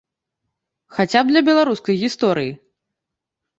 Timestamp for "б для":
1.27-1.43